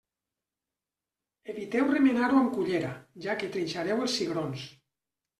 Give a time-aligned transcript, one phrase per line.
[1.51, 2.89] Eviteu remenar-ho amb cullera,
[3.25, 4.65] ja que trinxareu els cigrons.